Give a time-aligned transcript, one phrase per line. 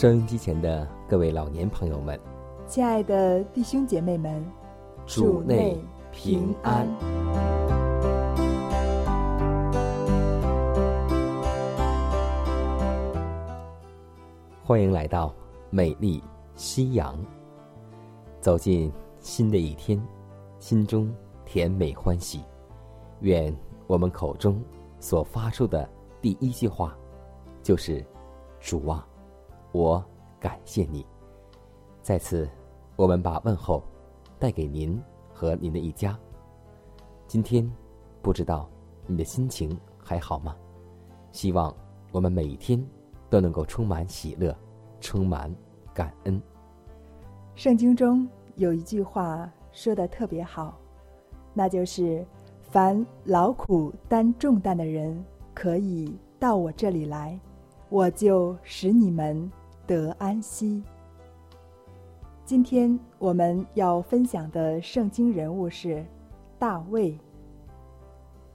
[0.00, 2.18] 收音机前的各位老年朋友们，
[2.66, 4.42] 亲爱的弟兄姐妹们，
[5.04, 5.76] 主内
[6.10, 6.88] 平安。
[14.64, 15.34] 欢迎来到
[15.68, 17.14] 美丽夕阳。
[18.40, 20.02] 走进新的一天，
[20.58, 21.14] 心中
[21.44, 22.40] 甜美欢喜。
[23.20, 23.54] 愿
[23.86, 24.64] 我们口中
[24.98, 25.86] 所发出的
[26.22, 26.96] 第一句话，
[27.62, 28.02] 就是
[28.60, 29.06] “主啊”。
[29.72, 30.04] 我
[30.38, 31.06] 感谢你。
[32.02, 32.48] 在此，
[32.96, 33.82] 我们把问候
[34.38, 35.00] 带给您
[35.32, 36.18] 和您的一家。
[37.26, 37.70] 今天，
[38.20, 38.68] 不知道
[39.06, 40.56] 你的心情还好吗？
[41.30, 41.72] 希望
[42.10, 42.84] 我们每一天
[43.28, 44.56] 都能够充满喜乐，
[45.00, 45.54] 充满
[45.94, 46.42] 感恩。
[47.54, 50.76] 圣经中有一句话说的特别好，
[51.54, 52.26] 那就是
[52.72, 57.38] “凡劳苦担重担的人，可以到我这里来，
[57.88, 59.48] 我就使你们。”
[59.90, 60.84] 得安息。
[62.44, 66.06] 今天我们要分享的圣经人物是
[66.60, 67.18] 大卫。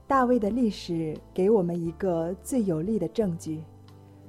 [0.06, 3.62] 大卫的历史给我们一个最有力的证据，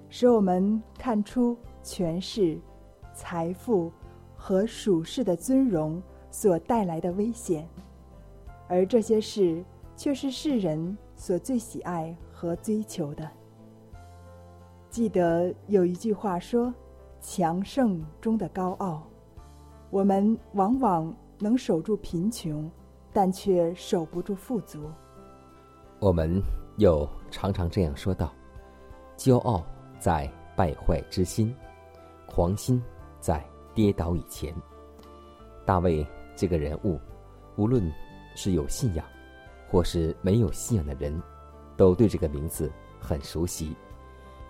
[0.09, 2.59] 使我们看出权势、
[3.13, 3.89] 财富
[4.35, 7.65] 和属世的尊荣所带来的危险，
[8.67, 9.63] 而这些事
[9.95, 13.31] 却是世人所最喜爱和追求的。
[14.89, 16.73] 记得有一句话说。
[17.19, 19.03] 强盛中的高傲，
[19.89, 22.69] 我们往往能守住贫穷，
[23.11, 24.89] 但却守不住富足。
[25.99, 26.41] 我们
[26.77, 28.31] 又常常这样说道
[29.17, 29.65] ：“骄傲
[29.99, 31.53] 在败坏之心，
[32.27, 32.81] 狂心
[33.19, 34.53] 在跌倒以前。”
[35.65, 36.05] 大卫
[36.35, 36.99] 这个人物，
[37.55, 37.91] 无论
[38.35, 39.05] 是有信仰，
[39.69, 41.21] 或是没有信仰的人，
[41.75, 43.75] 都对这个名字很熟悉，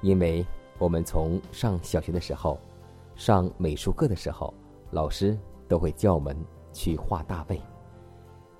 [0.02, 0.46] 因为。
[0.80, 2.60] 我们从上小学的时候，
[3.16, 4.54] 上美术课的时候，
[4.92, 6.38] 老师都会叫我们
[6.72, 7.60] 去画大卫。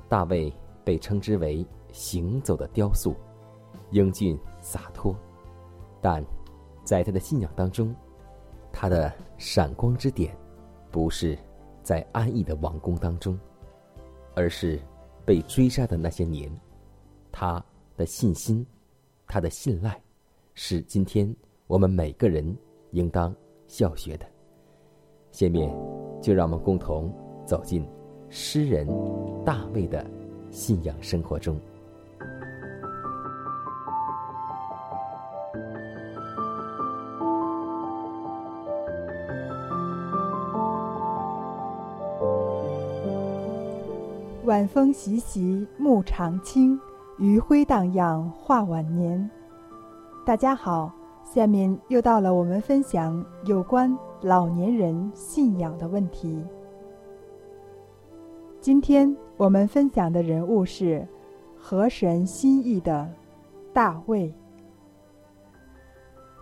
[0.10, 0.52] 大卫
[0.84, 3.16] 被称之为行走的雕塑，
[3.92, 5.16] 英俊洒脱，
[6.02, 6.26] 但
[6.84, 7.96] 在他的信仰当中，
[8.72, 10.36] 他的闪光之点
[10.90, 11.38] 不是
[11.84, 13.38] 在安逸的王宫当中，
[14.34, 14.82] 而是
[15.24, 16.52] 被追杀的那些年，
[17.32, 17.64] 他
[17.96, 18.66] 的信心，
[19.28, 20.02] 他的信赖，
[20.56, 21.32] 是今天。
[21.68, 22.58] 我们每个人
[22.92, 23.36] 应当
[23.68, 24.26] 效学的。
[25.32, 25.70] 下面，
[26.22, 27.14] 就让我们共同
[27.46, 27.86] 走进
[28.30, 28.88] 诗人
[29.44, 30.06] 大卫的
[30.50, 31.60] 信仰生活中。
[44.46, 46.80] 晚风习习，暮长青，
[47.18, 49.30] 余晖荡漾，画晚年。
[50.26, 50.90] 大家好。
[51.34, 56.42] 下面又到了我们分享有关老年人信仰的问题。
[58.62, 61.06] 今天我们分享的人物是
[61.60, 63.10] 河神心意的
[63.74, 64.34] 大卫。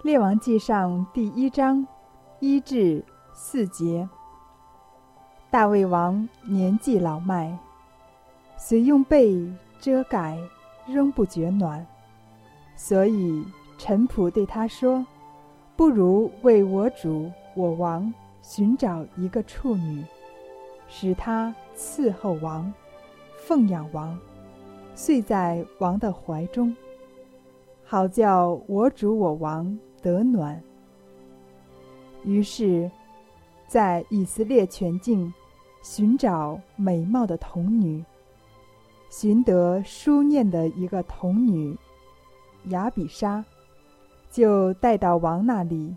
[0.03, 1.85] 列王记上第一章
[2.39, 4.07] 一至四节。
[5.49, 7.57] 大卫王年纪老迈，
[8.55, 10.37] 虽用被遮盖，
[10.85, 11.83] 仍不觉暖，
[12.75, 13.43] 所以。
[13.77, 15.05] 陈仆对他说
[15.75, 18.11] ：“不如为我主我王
[18.41, 20.03] 寻找一个处女，
[20.87, 22.73] 使她伺候王，
[23.37, 24.17] 奉养王，
[24.95, 26.75] 睡在王的怀中，
[27.83, 30.61] 好叫我主我王得暖。”
[32.23, 32.89] 于是，
[33.67, 35.31] 在以色列全境
[35.83, 38.03] 寻找美貌的童女，
[39.09, 41.77] 寻得书念的一个童女
[42.69, 43.43] 雅比莎。
[44.35, 45.95] 就带到王那里。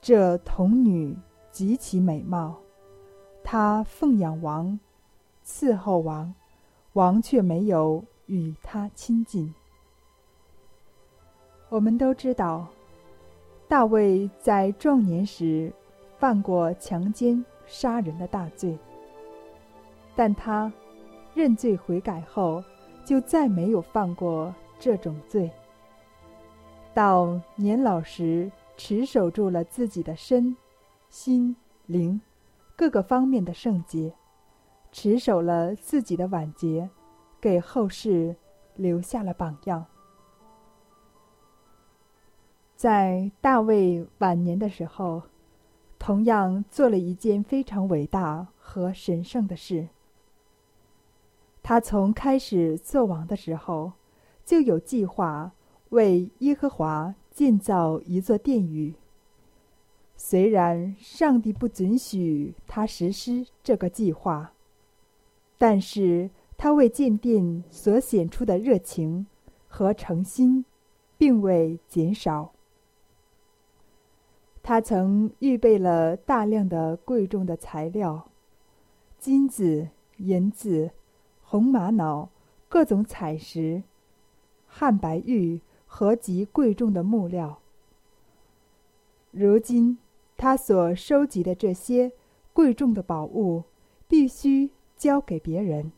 [0.00, 1.14] 这童女
[1.50, 2.56] 极其美貌，
[3.44, 4.80] 她奉养王，
[5.44, 6.34] 伺候王，
[6.94, 9.54] 王却没有与她亲近。
[11.68, 12.66] 我们都知道，
[13.68, 15.70] 大卫在壮年时
[16.18, 18.78] 犯过强奸、杀人的大罪，
[20.16, 20.72] 但他
[21.34, 22.64] 认罪悔改后，
[23.04, 25.50] 就再没有犯过这种罪。
[26.92, 30.56] 到年老时，持守住了自己的身、
[31.08, 31.54] 心、
[31.86, 32.20] 灵
[32.76, 34.12] 各个方面的圣洁，
[34.90, 36.90] 持守了自己的晚节，
[37.40, 38.34] 给后世
[38.74, 39.86] 留下了榜样。
[42.74, 45.22] 在大卫晚年的时候，
[45.98, 49.88] 同样做了一件非常伟大和神圣的事。
[51.62, 53.92] 他从开始做王的时候，
[54.44, 55.52] 就有计划
[55.90, 58.94] 为耶和华建造一座殿宇。
[60.16, 64.52] 虽然上帝不准许他实施这个计划，
[65.56, 69.26] 但是他为建殿所显出的热情
[69.66, 70.64] 和诚心，
[71.16, 72.52] 并未减少。
[74.62, 78.28] 他曾预备了大量的贵重的材料，
[79.18, 79.88] 金子、
[80.18, 80.90] 银子、
[81.42, 82.28] 红玛瑙、
[82.68, 83.82] 各种彩石、
[84.66, 85.60] 汉白玉
[85.92, 87.58] 和极贵重的木料。
[89.32, 89.98] 如今，
[90.36, 92.12] 他所收集的这些
[92.52, 93.64] 贵重的宝物，
[94.06, 95.90] 必须交给别人，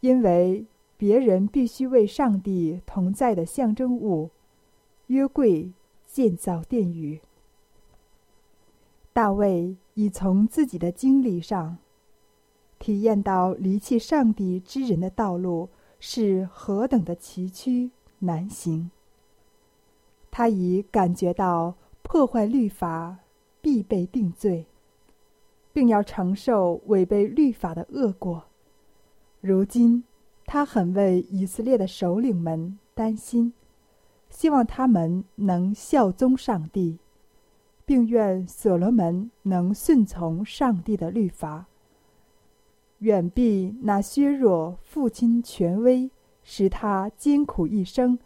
[0.00, 0.66] 因为
[0.98, 4.30] 别人必须为上帝同在的象征物——
[5.08, 5.72] 约柜
[6.06, 7.20] 建造殿宇。
[9.14, 11.78] 大卫已从自己的经历上
[12.78, 18.90] 体验到离弃上帝之人的道路是何等的崎岖难行。
[20.30, 23.18] 他已感觉到破坏律法
[23.60, 24.66] 必被定罪，
[25.72, 28.44] 并要承受违背律法的恶果。
[29.40, 30.04] 如今，
[30.44, 33.52] 他很为以色列的首领们担心，
[34.28, 36.98] 希望他们能效忠上帝。
[37.86, 41.66] 并愿所罗门能顺从上帝的律法，
[43.00, 46.10] 远避那削弱父亲权威、
[46.44, 48.16] 使他艰苦一生，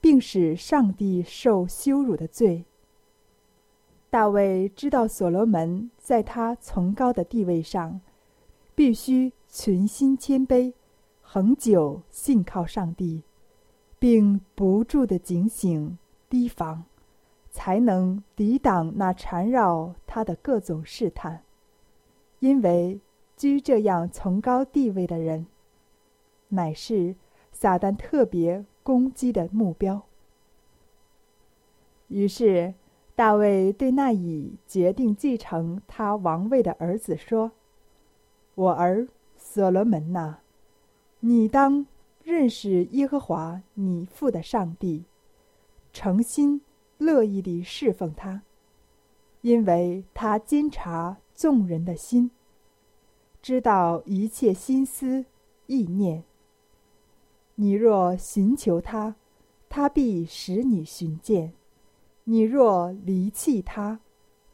[0.00, 2.64] 并使上帝受羞辱的罪。
[4.10, 8.00] 大卫知道所罗门在他崇高的地位上，
[8.74, 10.72] 必须存心谦卑，
[11.20, 13.22] 恒久信靠上帝，
[13.98, 15.96] 并不住的警醒
[16.28, 16.84] 提防。
[17.48, 21.42] 才能抵挡那缠绕他的各种试探，
[22.38, 23.00] 因为
[23.34, 25.46] 居这样崇高地位的人，
[26.48, 27.16] 乃是
[27.58, 30.02] 撒旦特别攻击的目标。
[32.08, 32.74] 于是，
[33.14, 37.52] 大卫对那已决定继承他王位的儿子说
[38.54, 39.08] ：“我儿
[39.38, 40.40] 所罗门呐，
[41.20, 41.86] 你当
[42.22, 45.04] 认识耶和华你父的上帝，
[45.92, 46.60] 诚心。”
[46.98, 48.40] 乐意地侍奉他，
[49.42, 52.30] 因为他监察众人的心，
[53.42, 55.26] 知道一切心思
[55.66, 56.24] 意念。
[57.56, 59.16] 你若寻求他，
[59.68, 61.50] 他必使你寻见；
[62.24, 64.00] 你若离弃他，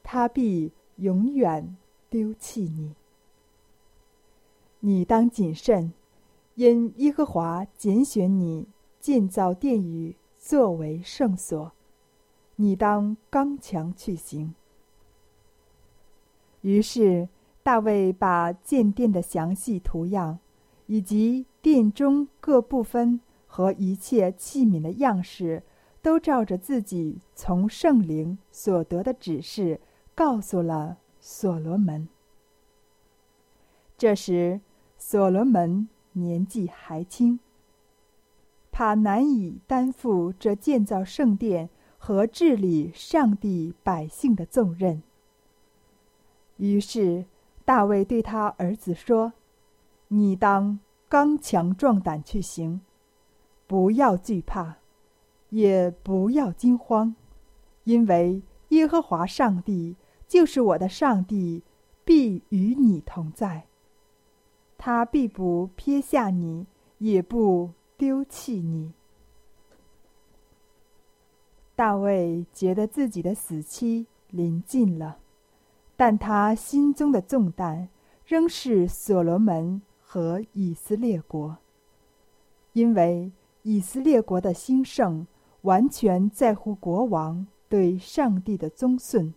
[0.02, 1.76] 他必永远
[2.08, 2.94] 丢弃你。
[4.80, 5.92] 你当谨慎，
[6.54, 8.66] 因耶和华拣选你
[8.98, 11.72] 建造殿宇，作为圣所。
[12.56, 14.54] 你当刚强去行。
[16.60, 17.28] 于是，
[17.64, 20.38] 大卫把建殿的详细图样，
[20.92, 25.62] 以及殿中各部分和一切器皿的样式，
[26.02, 29.80] 都照着自己从圣灵所得的指示，
[30.14, 32.06] 告诉了所罗门。
[33.96, 34.60] 这时，
[34.98, 37.40] 所罗门年纪还轻，
[38.70, 41.70] 怕难以担负这建造圣殿。
[42.04, 45.04] 和治理上帝百姓的重任。
[46.56, 47.26] 于是，
[47.64, 49.34] 大卫对他儿子说
[50.14, 50.78] ：“你当
[51.08, 52.82] 刚强壮胆去行，
[53.66, 54.76] 不要惧怕，
[55.48, 57.14] 也不要惊慌，
[57.84, 59.96] 因为耶和华上帝
[60.28, 61.62] 就是我的上帝，
[62.04, 63.64] 必与你同在。
[64.76, 66.66] 他必不撇下你，
[66.98, 68.92] 也不丢弃你。”
[71.74, 75.16] 大卫觉得自己的死期临近了，
[75.96, 77.88] 但他心中的重担
[78.26, 79.80] 仍是所罗门
[80.12, 81.56] 和以色列国，
[82.74, 85.26] 因为以色列国的兴盛
[85.62, 89.32] 完全在乎国王对上帝的宗顺，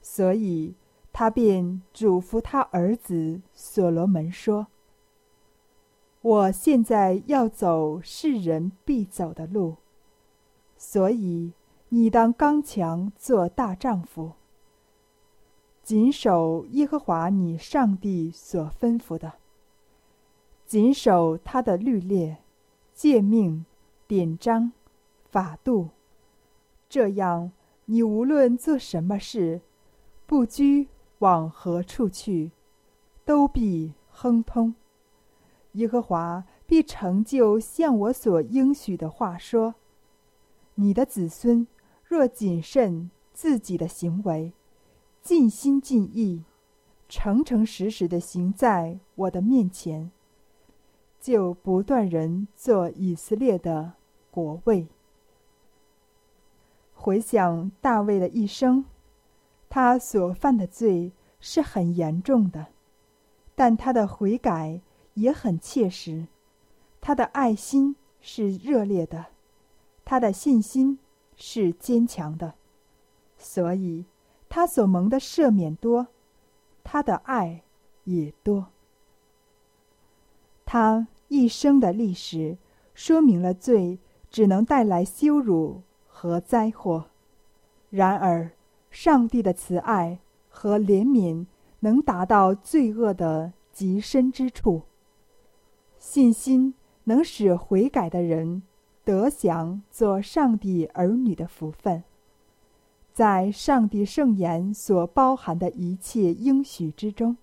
[0.00, 0.76] 所以
[1.12, 4.68] 他便嘱咐他儿子所罗门说
[6.22, 9.78] ：“我现在要走世人必走的路，
[10.76, 11.52] 所以
[11.88, 14.34] 你当刚强做大丈夫，
[15.82, 19.32] 谨守耶和华你上帝所吩咐的，
[20.66, 22.36] 谨守他的律例、
[22.94, 23.64] 诫命、
[24.06, 24.72] 典章。”
[25.28, 25.90] 法度，
[26.88, 27.52] 这样
[27.86, 29.60] 你无论做什么事，
[30.24, 32.52] 不拘往何处去，
[33.26, 34.74] 都必亨通。
[35.72, 39.74] 耶和华必成就像我所应许的话说：
[40.76, 41.66] 你的子孙
[42.02, 44.54] 若谨慎自己的行为，
[45.20, 46.44] 尽心尽意，
[47.10, 50.10] 诚诚实实的行在我的面前，
[51.26, 53.94] 就不断人做以色列的
[54.30, 54.86] 国位。
[56.94, 58.84] 回想大卫的一生，
[59.68, 62.68] 他所犯的罪是很严重的，
[63.56, 64.80] 但他的悔改
[65.14, 66.28] 也很切实，
[67.00, 69.26] 他的爱心是热烈的，
[70.04, 71.00] 他的信心
[71.34, 72.54] 是坚强的，
[73.36, 74.04] 所以
[74.48, 76.06] 他所蒙的赦免多，
[76.84, 77.64] 他的爱
[78.04, 78.68] 也多。
[80.64, 82.56] 他一生的历史
[82.94, 83.98] 说明了罪
[84.30, 85.82] 只能带来羞辱。
[86.18, 87.10] 和灾祸，
[87.90, 88.50] 然而，
[88.90, 90.18] 上帝的慈爱
[90.48, 91.44] 和怜悯
[91.80, 94.84] 能达到罪恶的极深之处。
[95.98, 96.72] 信心
[97.04, 98.62] 能使悔改的人
[99.04, 102.02] 得享做上帝儿女的福分，
[103.12, 107.36] 在上帝圣言所包含的一切应许之中，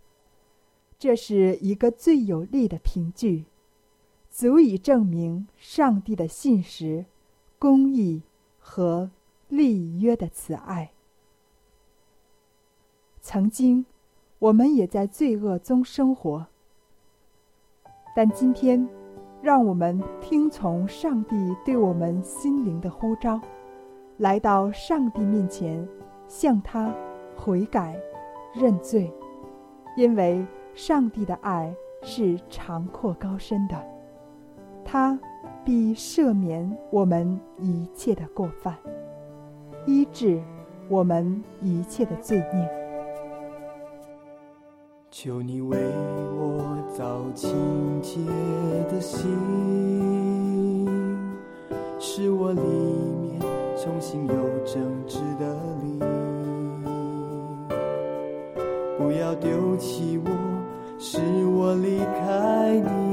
[0.98, 3.46] 这是一个最有力的凭据，
[4.34, 7.06] 足以证明上帝的信实、
[7.58, 8.24] 公义。
[8.66, 9.12] 和
[9.50, 10.94] 立约的慈爱。
[13.20, 13.86] 曾经，
[14.40, 16.48] 我们也在罪恶中生活，
[18.16, 18.88] 但今天，
[19.42, 21.36] 让我们听从上帝
[21.66, 23.42] 对我们心灵的呼召，
[24.18, 25.86] 来到上帝面前，
[26.26, 26.96] 向他
[27.36, 28.00] 悔改、
[28.56, 29.12] 认罪，
[29.98, 33.93] 因为上帝的爱是长阔高深的，
[34.84, 35.20] 他。
[35.66, 38.78] 必赦免我们一切的过犯，
[39.86, 40.42] 医治
[40.90, 42.70] 我们一切的罪孽。
[45.10, 45.78] 求你为
[46.38, 47.50] 我造清
[48.02, 48.20] 洁
[48.92, 49.26] 的心，
[51.98, 53.40] 使我里面
[53.82, 54.34] 重新有
[54.66, 55.98] 正直的灵。
[58.98, 60.30] 不要丢弃我，
[61.00, 63.13] 使我离开你。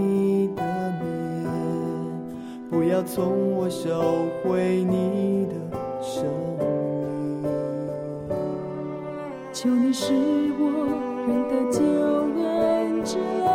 [2.91, 5.55] 要从我收回你的
[6.03, 6.25] 生
[6.59, 7.47] 命，
[9.53, 10.13] 求你使
[10.59, 10.89] 我
[11.25, 11.81] 认得救
[12.43, 13.17] 恩之
[13.47, 13.49] 恩，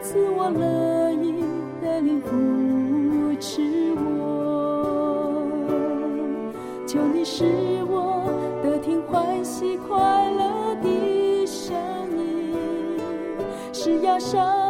[0.00, 1.44] 赐我乐意
[1.82, 2.30] 带领扶
[3.38, 3.60] 持
[3.96, 4.00] 我。
[6.86, 7.44] 求你使
[7.86, 8.24] 我
[8.62, 11.76] 得听欢喜快乐的声
[12.16, 12.56] 音，
[13.74, 14.65] 是压伤。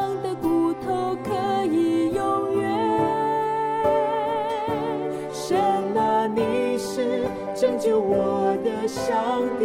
[7.98, 9.64] 我的上帝，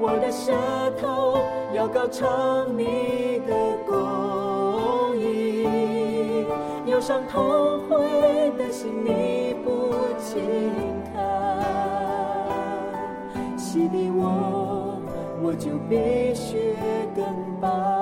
[0.00, 0.52] 我的舌
[1.00, 1.38] 头
[1.74, 3.54] 要高唱你的
[3.86, 6.46] 公义，
[6.86, 10.40] 忧伤痛悔的心你不轻
[11.12, 11.18] 看，
[13.58, 14.98] 洗涤我，
[15.42, 16.74] 我就必须
[17.14, 17.24] 更
[17.60, 17.99] 白。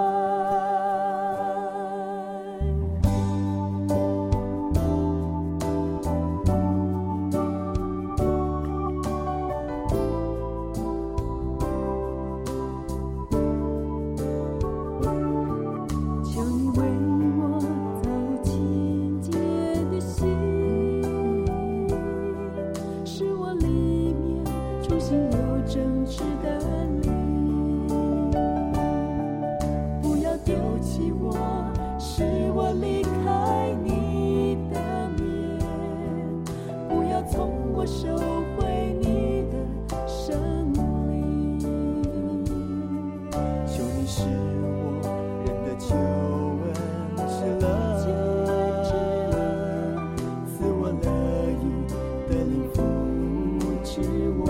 [37.88, 38.14] 收
[38.54, 39.54] 回你的
[40.07, 40.38] 生
[40.73, 41.59] 命
[43.66, 44.07] 求你
[44.62, 44.68] 我
[45.42, 45.83] 忍得久
[48.85, 48.90] 之
[49.33, 51.07] 乐我乐
[51.62, 51.64] 意
[52.28, 52.54] 的灵
[54.38, 54.45] 我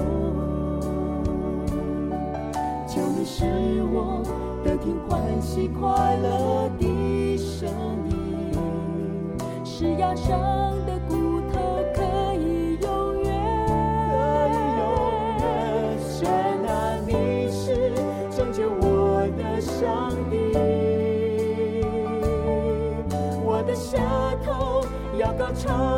[2.88, 3.18] 求你
[3.92, 4.20] 我
[4.64, 7.68] 得听欢喜快乐的声
[8.10, 8.16] 音
[9.64, 10.12] 是要
[25.68, 25.97] 要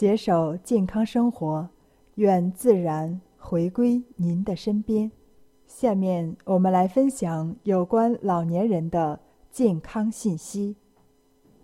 [0.00, 1.68] 携手健康生活，
[2.14, 5.12] 愿自然回归您的身边。
[5.66, 10.74] 下面我们来分享有关老年人的健康信息。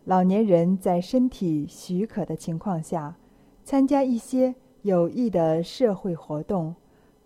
[0.04, 3.16] 老年人在身体许可的情况下，
[3.64, 6.74] 参加一些有益的社会活动，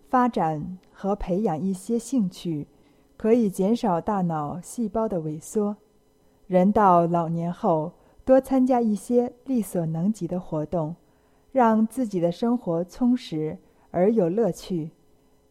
[0.07, 2.65] 发展和培养一些兴趣，
[3.17, 5.75] 可以减少大脑细胞的萎缩。
[6.47, 7.91] 人到老年后，
[8.23, 10.95] 多参加一些力所能及的活动，
[11.51, 13.57] 让自己的生活充实
[13.89, 14.91] 而有乐趣。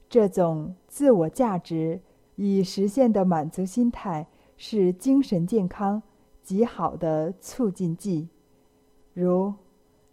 [0.09, 2.01] 这种自我价值
[2.37, 6.03] 已实现的满足心态，是精神健康
[6.43, 8.29] 极好的促进剂。
[9.13, 9.55] 如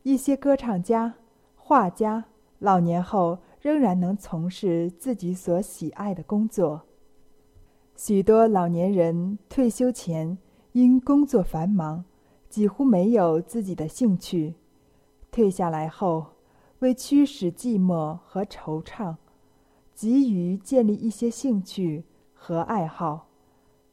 [0.04, 1.16] 一些歌唱家、
[1.56, 2.26] 画家，
[2.60, 6.84] 老年后仍然能从事自己所喜爱的工作。
[7.96, 10.38] 许多老年人退休前
[10.74, 12.06] 因工作繁忙，
[12.50, 14.54] 几乎没有自己的兴趣。
[15.38, 16.26] 退下来后，
[16.80, 19.18] 为驱使寂寞和惆怅，
[19.94, 23.28] 急于建立一些兴趣和爱好。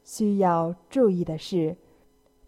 [0.02, 1.76] 需要注意的是，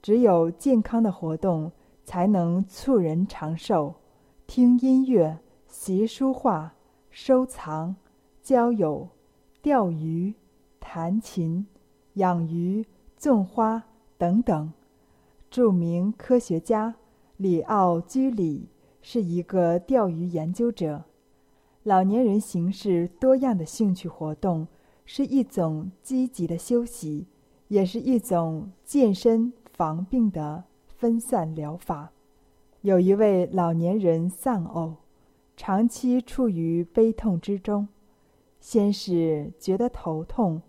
[0.01, 1.71] 只有健康的活动
[2.07, 3.97] 才能促人长寿。
[4.47, 6.73] 听音乐、习书画、
[7.11, 7.97] 收藏、
[8.43, 9.11] 交友、
[9.61, 10.33] 钓鱼、
[10.81, 11.67] 弹琴、
[12.15, 12.87] 养鱼、
[13.19, 13.83] 种花
[14.17, 14.73] 等等。
[15.51, 16.95] 著名科学家
[17.37, 18.71] 里奥居里
[19.09, 21.05] 是一个钓鱼研究者。
[21.85, 24.67] 老年人行事多样的兴趣活动
[25.05, 27.29] 是一种积极的休息，
[27.69, 32.11] 也是一种健身防病的分散疗法。
[32.81, 34.97] 有一位老年人丧偶，
[35.57, 37.87] 长期处于悲痛之中，
[38.59, 40.61] 先是觉得头痛，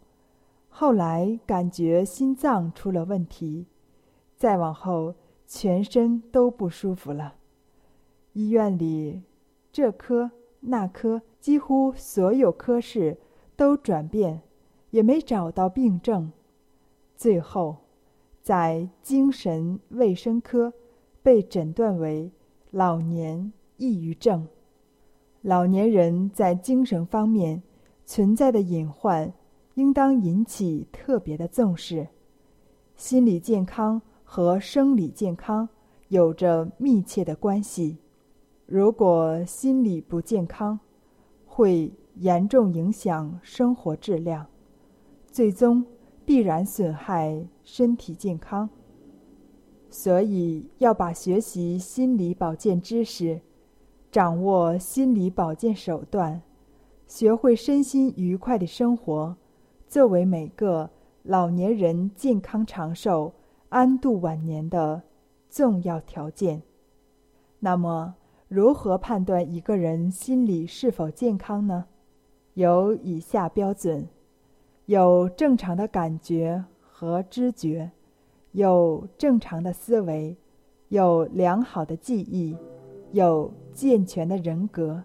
[0.70, 3.66] 后来感觉心脏出了问题，
[4.36, 5.16] 再往后
[5.48, 7.34] 全身都不舒服了。
[8.38, 9.20] 医院里
[9.72, 13.18] 这科那科，几乎所有科室
[13.56, 14.44] 都转遍，
[14.92, 16.32] 也没找到病症。
[17.16, 17.78] 最后，
[18.44, 20.72] 在精神卫生科
[21.24, 22.32] 被诊断为
[22.70, 24.48] 老年抑郁症。
[25.42, 27.64] 老年人在精神方面
[28.06, 29.34] 存在的隐患，
[29.74, 32.08] 应当引起特别的重视。
[32.96, 35.68] 心理健康和生理健康
[36.10, 37.98] 有着密切的关系。
[38.68, 40.78] 如果心理不健康，
[41.46, 44.46] 会严重影响生活质量。
[45.32, 45.86] 最终
[46.26, 48.70] 必然损害身体健康。
[49.90, 53.40] 所以要把学习心理保健知识，
[54.12, 56.42] 掌握心理保健手段，
[57.08, 59.38] 学会身心愉快的生活，
[59.88, 60.90] 作为每个
[61.24, 63.32] 老年人健康长寿、
[63.70, 65.02] 安度晚年的
[65.50, 66.62] 重要条件。
[67.60, 68.16] 那么，
[68.48, 71.86] 如何判断一个人心理是否健康呢？
[72.54, 74.08] 有以下标准：
[74.86, 77.92] 有正常的感觉和知觉。
[78.54, 80.36] 有正常的思维，
[80.88, 82.56] 有良好的记忆，
[83.12, 85.04] 有健全的人格，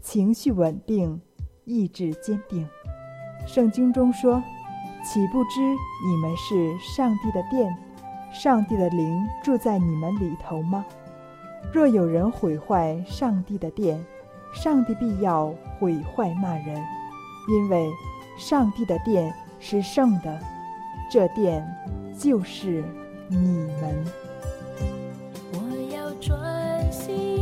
[0.00, 1.20] 情绪稳定，
[1.64, 2.66] 意志坚定。
[3.44, 4.42] 圣经中说
[5.04, 5.60] ：“岂不知
[6.06, 7.76] 你们是上帝的殿，
[8.32, 10.86] 上帝的灵住在你们里头吗？
[11.72, 14.04] 若有人毁坏上帝的殿，
[14.54, 16.82] 上帝必要毁坏那人，
[17.48, 17.90] 因为
[18.38, 20.38] 上帝的殿是圣的，
[21.10, 21.66] 这殿。”
[22.16, 22.84] 就是
[23.28, 23.36] 你
[23.80, 24.04] 们。
[25.52, 25.58] 我
[25.92, 27.33] 要专心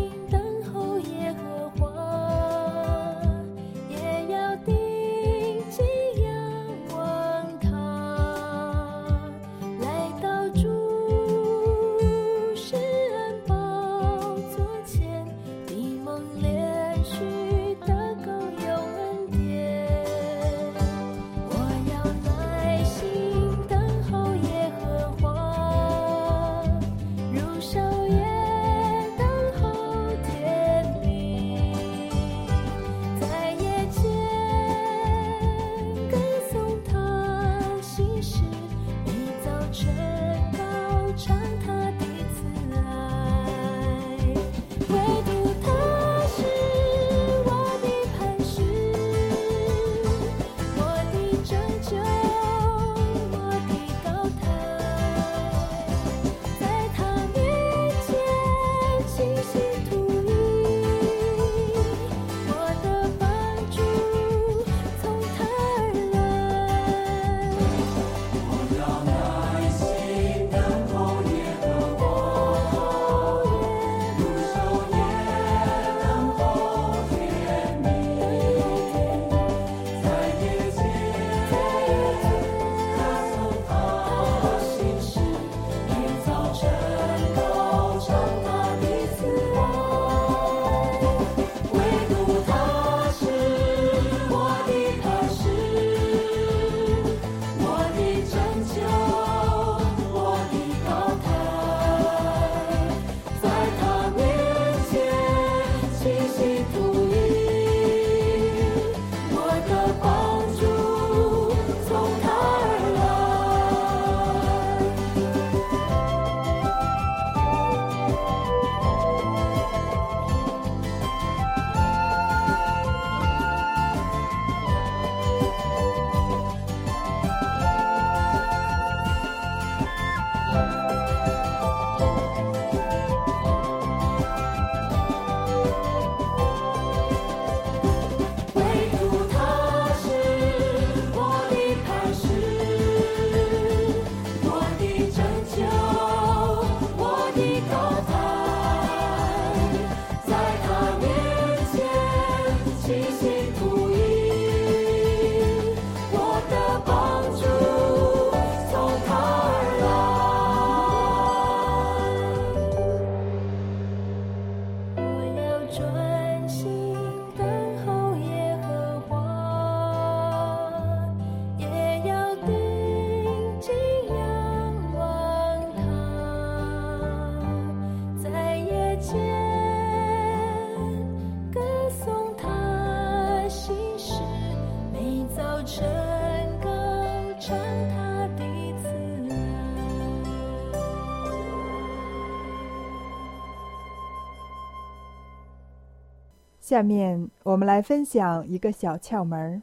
[196.73, 199.61] 下面我们来分享一个小窍门儿。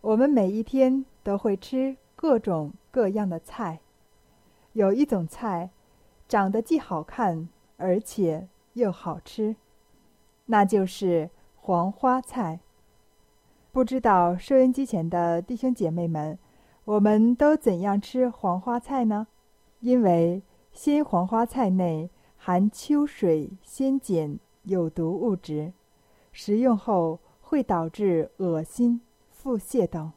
[0.00, 3.80] 我们每一天都会吃各种各样的菜，
[4.74, 5.70] 有一种菜
[6.28, 9.56] 长得既好看而且又好吃，
[10.46, 12.60] 那就是黄花菜。
[13.72, 16.38] 不知道收音机前的弟兄姐妹们，
[16.84, 19.26] 我们都怎样吃黄花菜呢？
[19.80, 25.72] 因为鲜黄花菜内含秋水仙碱有毒物质。
[26.40, 30.12] 食用后会导致恶心、腹泻等，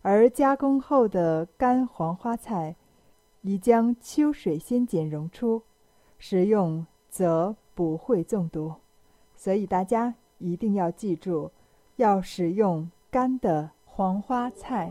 [0.00, 2.74] 而加工后的干黄花菜
[3.42, 5.60] 已将秋水仙碱溶出，
[6.18, 8.76] 食用则不会中毒。
[9.36, 11.50] 所以大家一定要记住，
[11.96, 14.90] 要使用干的黄花菜。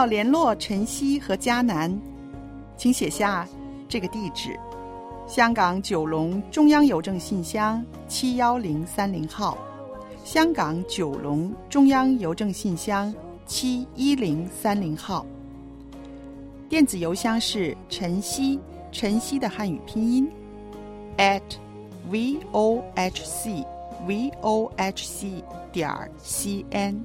[0.00, 1.94] 要联络晨曦和迦南，
[2.74, 3.46] 请写下
[3.86, 4.58] 这个地址：
[5.26, 9.58] 香港九龙中央邮政信箱七幺零三零号，
[10.24, 15.26] 香港九龙中央邮政信箱七一零三零号。
[16.66, 18.58] 电子邮箱是晨曦，
[18.90, 20.26] 晨曦的汉语拼音
[21.18, 21.42] at
[22.08, 23.62] v o h c
[24.06, 27.04] v o h c 点 c n。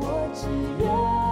[0.00, 0.48] 我只
[0.82, 1.29] 愿